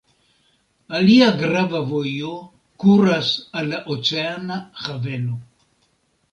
Alia 0.99 1.27
grava 1.41 1.81
vojo 1.91 2.33
kuras 2.85 3.31
al 3.61 3.71
la 3.75 3.85
oceana 3.99 4.61
haveno. 4.89 5.39